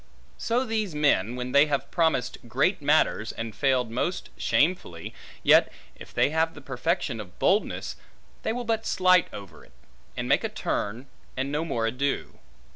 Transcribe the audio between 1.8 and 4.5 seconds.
promised great matters, and failed most